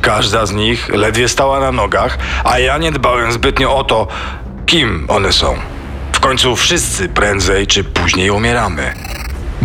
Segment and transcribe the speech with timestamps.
[0.00, 4.06] Każda z nich ledwie stała na nogach, a ja nie dbałem zbytnio o to,
[4.66, 5.56] kim one są.
[6.12, 8.94] W końcu wszyscy prędzej czy później umieramy.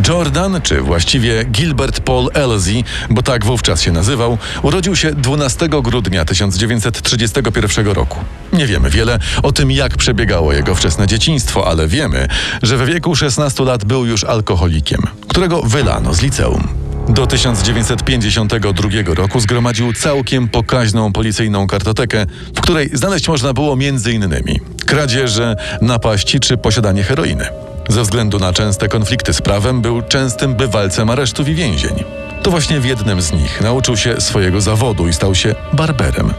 [0.08, 6.26] Jordan, czy właściwie Gilbert Paul Elsie, bo tak wówczas się nazywał, urodził się 12 grudnia
[6.26, 8.20] 1931 roku.
[8.54, 12.28] Nie wiemy wiele o tym, jak przebiegało jego wczesne dzieciństwo, ale wiemy,
[12.64, 16.68] że we wieku 16 lat był już alkoholikiem, którego wylano z liceum.
[17.10, 22.26] Do 1952 roku zgromadził całkiem pokaźną policyjną kartotekę,
[22.56, 24.60] w której znaleźć można było m.in.
[24.86, 27.65] kradzieże, napaści czy posiadanie heroiny.
[27.90, 32.04] Ze względu na częste konflikty z prawem był częstym bywalcem aresztów i więzień.
[32.44, 36.34] To właśnie w jednym z nich nauczył się swojego zawodu i stał się barberem.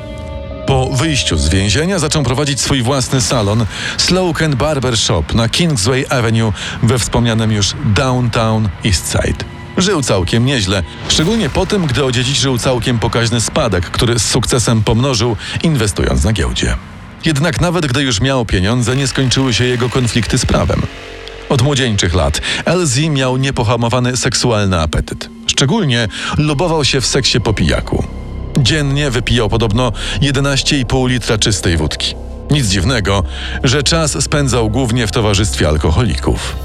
[0.67, 6.53] Po wyjściu z więzienia zaczął prowadzić swój własny salon Slow Barber Shop na Kingsway Avenue
[6.83, 9.45] we wspomnianym już Downtown Eastside.
[9.77, 15.37] Żył całkiem nieźle, szczególnie po tym, gdy odziedziczył całkiem pokaźny spadek, który z sukcesem pomnożył,
[15.63, 16.77] inwestując na giełdzie.
[17.25, 20.83] Jednak nawet gdy już miał pieniądze, nie skończyły się jego konflikty z prawem.
[21.49, 25.29] Od młodzieńczych lat LZ miał niepohamowany seksualny apetyt.
[25.47, 26.09] Szczególnie
[26.39, 28.05] lubował się w seksie po pijaku.
[28.59, 29.93] Dziennie wypijał podobno
[30.23, 32.15] 11,5 litra czystej wódki.
[32.51, 33.25] Nic dziwnego,
[33.65, 36.57] że czas spędzał głównie w towarzystwie alkoholików.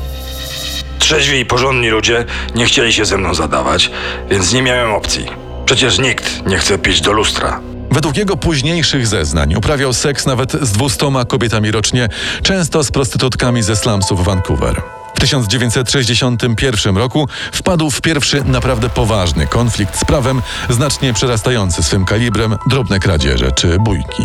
[1.00, 2.26] Trzeźwi i porządni ludzie
[2.56, 3.92] nie chcieli się ze mną zadawać,
[4.30, 5.26] więc nie miałem opcji.
[5.66, 7.60] Przecież nikt nie chce pić do lustra.
[7.92, 12.10] Według jego późniejszych zeznań uprawiał seks nawet z 200 kobietami rocznie,
[12.44, 14.82] często z prostytutkami ze slumsów Vancouver.
[15.16, 22.58] W 1961 roku wpadł w pierwszy naprawdę poważny konflikt z prawem, znacznie przerastający swym kalibrem
[22.68, 24.24] drobne kradzieże czy bójki.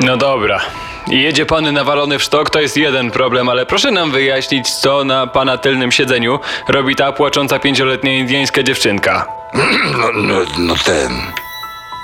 [0.00, 0.60] No dobra.
[1.08, 5.26] Jedzie pan nawalony w sztok, to jest jeden problem, ale proszę nam wyjaśnić, co na
[5.26, 9.26] pana tylnym siedzeniu robi ta płacząca pięcioletnia indyjska dziewczynka.
[9.98, 11.10] No, no, no ten.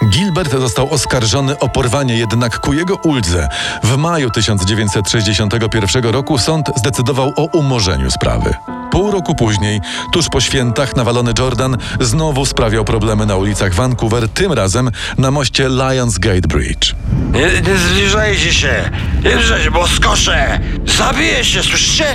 [0.04, 3.48] Gilbert został oskarżony o porwanie, jednak ku jego uldze
[3.82, 8.54] w maju 1961 roku sąd zdecydował o umorzeniu sprawy.
[8.90, 9.80] Pół roku później,
[10.12, 15.68] tuż po świętach, nawalony Jordan znowu sprawiał problemy na ulicach Vancouver, tym razem na moście
[15.68, 16.94] Lions Gate Bridge.
[17.32, 18.90] Nie, nie zbliżajcie się!
[19.24, 20.60] Nie zbliżajcie się, bo skoszę!
[20.86, 22.14] Zabiję się, słyszycie?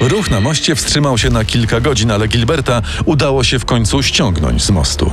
[0.00, 4.62] Ruch na moście wstrzymał się na kilka godzin, ale Gilberta udało się w końcu ściągnąć
[4.62, 5.12] z mostu.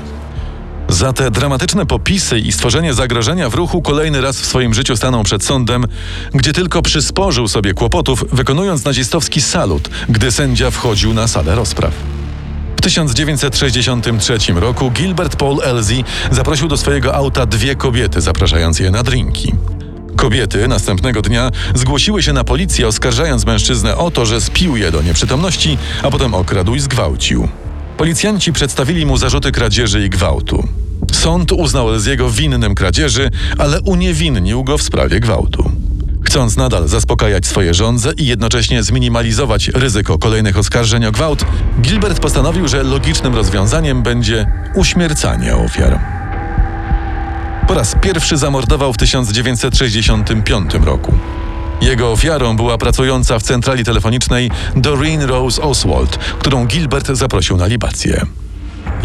[0.95, 5.23] Za te dramatyczne popisy i stworzenie zagrożenia w ruchu kolejny raz w swoim życiu stanął
[5.23, 5.85] przed sądem,
[6.33, 11.93] gdzie tylko przysporzył sobie kłopotów, wykonując nazistowski salut, gdy sędzia wchodził na salę rozpraw.
[12.77, 19.03] W 1963 roku Gilbert Paul Elsie zaprosił do swojego auta dwie kobiety, zapraszając je na
[19.03, 19.53] drinki.
[20.15, 25.01] Kobiety następnego dnia zgłosiły się na policję, oskarżając mężczyznę o to, że spił je do
[25.01, 27.47] nieprzytomności, a potem okradł i zgwałcił.
[27.97, 30.67] Policjanci przedstawili mu zarzuty kradzieży i gwałtu.
[31.15, 35.71] Sąd uznał Elziego winnym kradzieży, ale uniewinnił go w sprawie gwałtu.
[36.23, 41.45] Chcąc nadal zaspokajać swoje żądze i jednocześnie zminimalizować ryzyko kolejnych oskarżeń o gwałt,
[41.81, 45.99] Gilbert postanowił, że logicznym rozwiązaniem będzie uśmiercanie ofiar.
[47.67, 51.13] Po raz pierwszy zamordował w 1965 roku.
[51.81, 58.25] Jego ofiarą była pracująca w centrali telefonicznej Doreen Rose Oswald, którą Gilbert zaprosił na libację.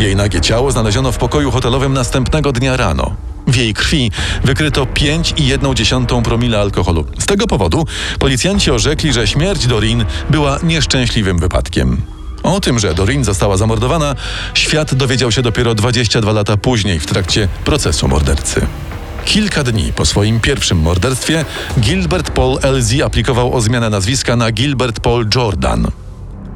[0.00, 3.16] Jej nagie ciało znaleziono w pokoju hotelowym następnego dnia rano.
[3.46, 4.10] W jej krwi
[4.44, 7.04] wykryto 5,1 promila alkoholu.
[7.18, 7.86] Z tego powodu
[8.18, 12.02] policjanci orzekli, że śmierć Doreen była nieszczęśliwym wypadkiem.
[12.42, 14.14] O tym, że Doreen została zamordowana,
[14.54, 18.66] świat dowiedział się dopiero 22 lata później w trakcie procesu mordercy.
[19.24, 21.44] Kilka dni po swoim pierwszym morderstwie
[21.80, 25.90] Gilbert Paul LZ aplikował o zmianę nazwiska na Gilbert Paul Jordan.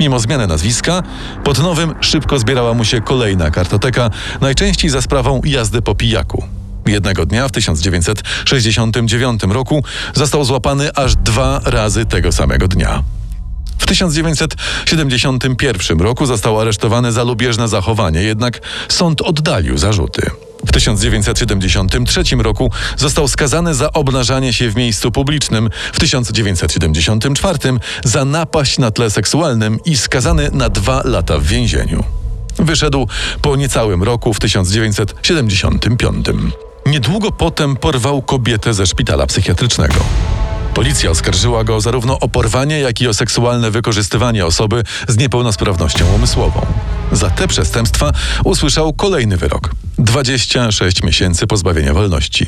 [0.05, 1.03] Mimo zmiany nazwiska,
[1.45, 4.11] pod nowym szybko zbierała mu się kolejna kartoteka,
[4.41, 6.45] najczęściej za sprawą jazdy po pijaku.
[6.87, 9.85] Jednego dnia w 1969 roku
[10.15, 13.03] został złapany aż dwa razy tego samego dnia.
[13.79, 20.31] W 1971 roku został aresztowany za lubieżne zachowanie, jednak sąd oddalił zarzuty.
[20.66, 27.58] W 1973 roku został skazany za obnażanie się w miejscu publicznym, w 1974
[28.05, 32.05] za napaść na tle seksualnym i skazany na dwa lata w więzieniu.
[32.58, 33.08] Wyszedł
[33.43, 36.26] po niecałym roku w 1975.
[36.87, 39.94] Niedługo potem porwał kobietę ze szpitala psychiatrycznego.
[40.75, 46.67] Policja oskarżyła go zarówno o porwanie, jak i o seksualne wykorzystywanie osoby z niepełnosprawnością umysłową.
[47.12, 48.12] Za te przestępstwa
[48.44, 52.47] usłyszał kolejny wyrok 26 miesięcy pozbawienia wolności.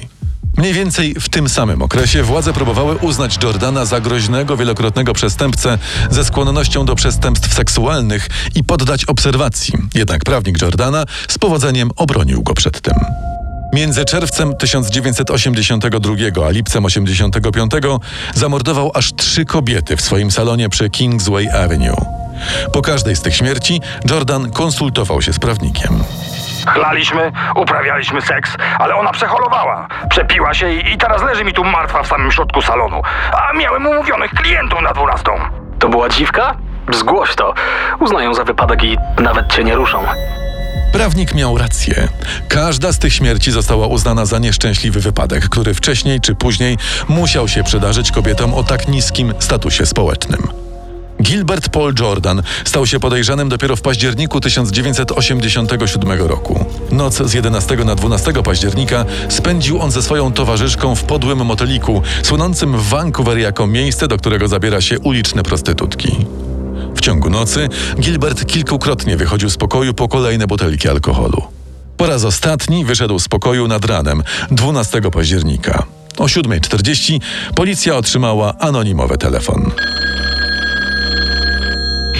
[0.56, 5.78] Mniej więcej w tym samym okresie władze próbowały uznać Jordana za groźnego, wielokrotnego przestępcę
[6.10, 9.74] ze skłonnością do przestępstw seksualnych i poddać obserwacji.
[9.94, 12.94] Jednak prawnik Jordana z powodzeniem obronił go przed tym.
[13.76, 16.14] Między czerwcem 1982
[16.46, 17.72] a lipcem 1985
[18.34, 21.96] zamordował aż trzy kobiety w swoim salonie przy Kingsway Avenue.
[22.72, 23.80] Po każdej z tych śmierci
[24.10, 26.04] Jordan konsultował się z prawnikiem.
[26.66, 29.88] Chlaliśmy, uprawialiśmy seks, ale ona przeholowała.
[30.10, 33.02] Przepiła się i, i teraz leży mi tu martwa w samym środku salonu.
[33.32, 35.32] A miałem umówionych klientów na dwunastą.
[35.78, 36.56] To była dziwka?
[36.92, 37.54] Zgłoś to.
[38.00, 39.98] Uznają za wypadek i nawet cię nie ruszą.
[40.96, 42.08] Prawnik miał rację.
[42.48, 46.78] Każda z tych śmierci została uznana za nieszczęśliwy wypadek, który wcześniej czy później
[47.08, 50.48] musiał się przydarzyć kobietom o tak niskim statusie społecznym.
[51.22, 56.64] Gilbert Paul Jordan stał się podejrzanym dopiero w październiku 1987 roku.
[56.90, 62.76] Noc z 11 na 12 października spędził on ze swoją towarzyszką w podłym moteliku, słynącym
[62.78, 66.26] w Vancouver jako miejsce, do którego zabiera się uliczne prostytutki.
[67.06, 67.68] Ciągu nocy
[68.00, 71.42] Gilbert kilkukrotnie wychodził z pokoju po kolejne butelki alkoholu.
[71.96, 75.82] Po raz ostatni wyszedł z pokoju nad ranem 12 października.
[76.18, 77.20] O 7.40
[77.54, 79.70] policja otrzymała anonimowy telefon.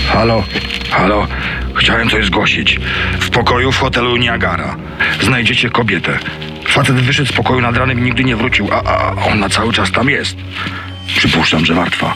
[0.09, 0.45] Halo,
[0.91, 1.27] halo,
[1.75, 2.81] chciałem coś zgłosić.
[3.21, 4.77] W pokoju w hotelu Niagara
[5.23, 6.19] znajdziecie kobietę.
[6.69, 9.93] Facet wyszedł z pokoju nad ranem i nigdy nie wrócił, a, a ona cały czas
[9.93, 10.37] tam jest.
[11.17, 12.15] Przypuszczam, że martwa.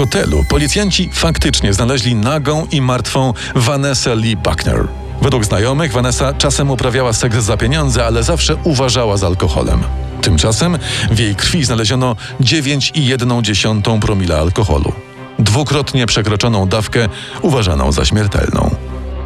[0.00, 4.88] Hotelu policjanci faktycznie znaleźli nagą i martwą Vanessa Lee Buckner.
[5.22, 9.82] Według znajomych Vanessa czasem uprawiała seks za pieniądze, ale zawsze uważała z alkoholem.
[10.22, 10.78] Tymczasem
[11.10, 14.92] w jej krwi znaleziono 9,1 promila alkoholu.
[15.38, 17.08] Dwukrotnie przekroczoną dawkę
[17.42, 18.70] uważaną za śmiertelną.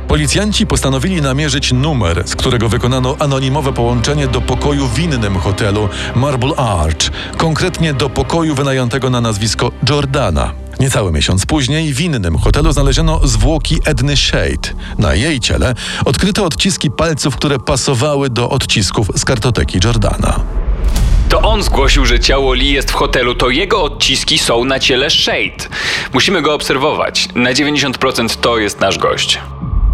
[0.08, 6.56] Policjanci postanowili namierzyć numer, z którego wykonano anonimowe połączenie do pokoju w innym hotelu Marble
[6.56, 10.63] Arch, konkretnie do pokoju wynajętego na nazwisko Jordana.
[10.80, 14.74] Niecały miesiąc później w innym hotelu znaleziono zwłoki Edny Shade.
[14.98, 20.40] Na jej ciele odkryto odciski palców, które pasowały do odcisków z kartoteki Jordana.
[21.28, 25.10] To on zgłosił, że ciało Lee jest w hotelu, to jego odciski są na ciele
[25.10, 25.68] Shade.
[26.12, 27.28] Musimy go obserwować.
[27.34, 29.38] Na 90% to jest nasz gość.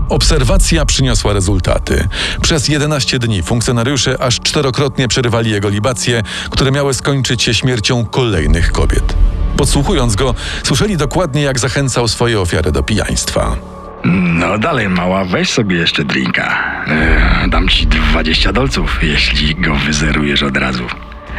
[0.09, 2.09] Obserwacja przyniosła rezultaty.
[2.43, 8.73] Przez 11 dni funkcjonariusze aż czterokrotnie przerywali jego libacje, które miały skończyć się śmiercią kolejnych
[8.73, 9.15] kobiet.
[9.57, 13.57] Podsłuchując go, słyszeli dokładnie, jak zachęcał swoje ofiary do pijaństwa.
[14.05, 16.59] No dalej, mała, weź sobie jeszcze drinka.
[16.87, 20.85] E, dam ci 20 dolców, jeśli go wyzerujesz od razu.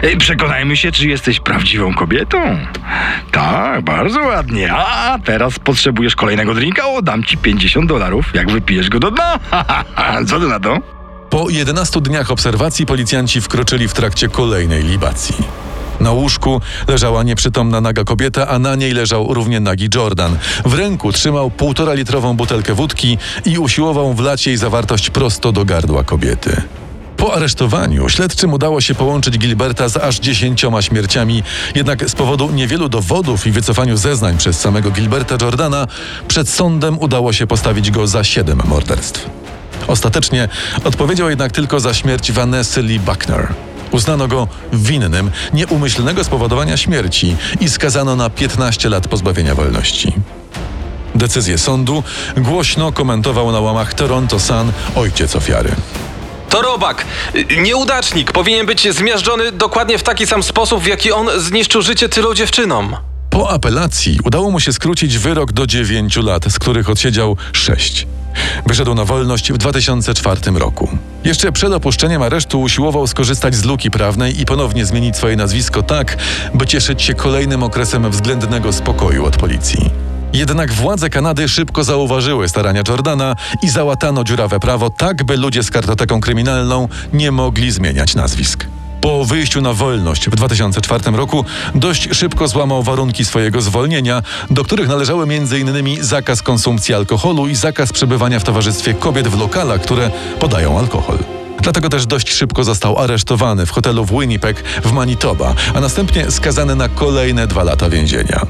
[0.02, 2.58] E, przekonajmy się, czy jesteś prawdziwą kobietą.
[3.32, 4.74] Tak, bardzo ładnie.
[4.74, 6.88] A teraz potrzebujesz kolejnego drinka?
[6.88, 9.40] O, dam ci 50 dolarów, jak wypijesz go do dna.
[10.30, 10.78] Co ty na to?
[11.30, 15.36] Po 11 dniach obserwacji policjanci wkroczyli w trakcie kolejnej libacji.
[16.02, 20.38] Na łóżku leżała nieprzytomna naga kobieta, a na niej leżał równie nagi Jordan.
[20.66, 26.04] W ręku trzymał półtora litrową butelkę wódki i usiłował wlać jej zawartość prosto do gardła
[26.04, 26.62] kobiety.
[27.18, 31.44] Po aresztowaniu śledczym udało się połączyć Gilberta z aż dziesięcioma śmierciami,
[31.76, 35.88] jednak z powodu niewielu dowodów i wycofaniu zeznań przez samego Gilberta Jordana,
[36.28, 39.30] przed sądem udało się postawić go za siedem morderstw.
[39.88, 40.50] Ostatecznie
[40.84, 43.54] odpowiedział jednak tylko za śmierć Vanessy Lee Buckner.
[43.92, 50.14] Uznano go winnym nieumyślnego spowodowania śmierci i skazano na 15 lat pozbawienia wolności.
[51.16, 52.04] Decyzję sądu
[52.38, 55.72] głośno komentował na łamach Toronto Sun ojciec ofiary.
[56.50, 57.06] To robak,
[57.58, 62.34] nieudacznik, powinien być zmiażdżony dokładnie w taki sam sposób, w jaki on zniszczył życie tylu
[62.34, 62.96] dziewczynom.
[63.30, 68.08] Po apelacji udało mu się skrócić wyrok do 9 lat, z których odsiedział 6.
[68.66, 70.90] Wyszedł na wolność w 2004 roku.
[71.24, 76.18] Jeszcze przed opuszczeniem aresztu usiłował skorzystać z luki prawnej i ponownie zmienić swoje nazwisko tak,
[76.54, 79.90] by cieszyć się kolejnym okresem względnego spokoju od policji.
[80.34, 85.72] Jednak władze Kanady szybko zauważyły starania Jordana i załatano dziurawe prawo tak, by ludzie z
[85.72, 88.66] kartoteką kryminalną nie mogli zmieniać nazwisk.
[89.02, 94.88] Po wyjściu na wolność w 2004 roku dość szybko złamał warunki swojego zwolnienia, do których
[94.88, 96.04] należały m.in.
[96.04, 101.18] zakaz konsumpcji alkoholu i zakaz przebywania w towarzystwie kobiet w lokalach, które podają alkohol.
[101.62, 106.76] Dlatego też dość szybko został aresztowany w hotelu w Winnipeg w Manitoba, a następnie skazany
[106.76, 108.42] na kolejne dwa lata więzienia.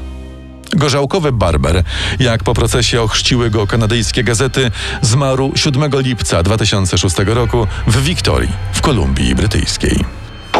[0.72, 1.82] Gorzałkowy barber,
[2.18, 4.70] jak po procesie ochrzciły go kanadyjskie gazety,
[5.02, 10.21] zmarł 7 lipca 2006 roku w Wiktorii, w Kolumbii Brytyjskiej.